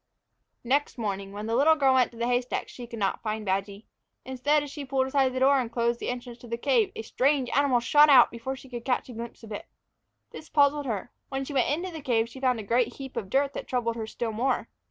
[0.63, 3.45] NEXT morning, when the little girl went out to the haystack, she could not find
[3.45, 3.85] Badgy.
[4.25, 7.03] Instead, as she pulled aside the door that closed the entrance to the cave, a
[7.03, 9.67] strange animal shot out and away before she could catch a glimpse of it.
[10.31, 13.29] This puzzled her; when she went into the cave she found a great heap of
[13.29, 14.69] dirt that troubled her still more.